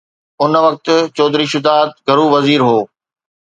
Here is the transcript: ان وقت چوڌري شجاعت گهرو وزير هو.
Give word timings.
ان 0.41 0.53
وقت 0.65 0.85
چوڌري 1.15 1.45
شجاعت 1.53 1.91
گهرو 2.07 2.25
وزير 2.35 2.61
هو. 2.69 2.79